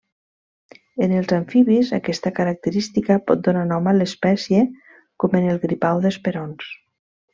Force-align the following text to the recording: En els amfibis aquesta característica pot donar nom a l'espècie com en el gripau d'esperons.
En 1.07 1.11
els 1.17 1.33
amfibis 1.37 1.91
aquesta 1.97 2.31
característica 2.39 3.19
pot 3.27 3.43
donar 3.49 3.67
nom 3.73 3.91
a 3.91 3.93
l'espècie 3.99 4.63
com 5.25 5.37
en 5.41 5.51
el 5.53 5.61
gripau 5.67 6.03
d'esperons. 6.07 6.73